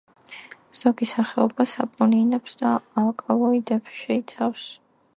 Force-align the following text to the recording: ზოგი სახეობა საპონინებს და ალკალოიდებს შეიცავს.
ზოგი 0.77 1.07
სახეობა 1.09 1.67
საპონინებს 1.73 2.59
და 2.65 2.75
ალკალოიდებს 3.05 4.01
შეიცავს. 4.03 4.69